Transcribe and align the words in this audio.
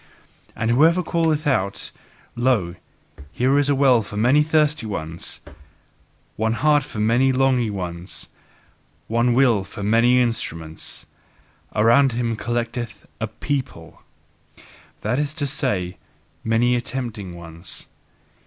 And 0.55 0.71
whoever 0.71 1.03
calleth 1.03 1.45
out: 1.45 1.91
"Lo, 2.35 2.73
here 3.31 3.59
is 3.59 3.69
a 3.69 3.75
well 3.75 4.01
for 4.01 4.17
many 4.17 4.41
thirsty 4.41 4.87
ones, 4.87 5.41
one 6.37 6.53
heart 6.53 6.81
for 6.83 6.97
many 6.99 7.31
longing 7.31 7.75
ones, 7.75 8.27
one 9.05 9.35
will 9.35 9.63
for 9.63 9.83
many 9.83 10.19
instruments": 10.19 11.05
around 11.75 12.13
him 12.13 12.35
collecteth 12.35 13.05
a 13.19 13.27
PEOPLE, 13.27 14.01
that 15.01 15.19
is 15.19 15.35
to 15.35 15.45
say, 15.45 15.97
many 16.43 16.75
attempting 16.75 17.35
ones. 17.35 17.85